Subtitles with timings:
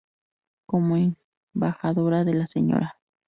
[0.65, 2.97] Como Embajadora, la Sra.